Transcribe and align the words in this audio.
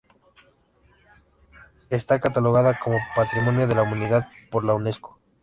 Está 1.91 2.19
catalogado 2.19 2.73
como 2.83 2.97
Patrimonio 3.15 3.67
de 3.67 3.75
la 3.75 3.83
Humanidad 3.83 4.27
por 4.49 4.63
la 4.63 4.73
Unesco. 4.73 5.19